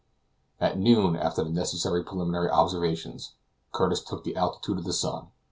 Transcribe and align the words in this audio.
At 0.59 0.79
noon, 0.79 1.15
after 1.15 1.43
the 1.43 1.51
necessary 1.51 2.03
preliminary 2.03 2.49
observations, 2.49 3.35
Curtis 3.71 4.03
took 4.03 4.23
the 4.23 4.35
altitude 4.35 4.79
of 4.79 4.83
the 4.83 4.93
sun. 4.93 5.27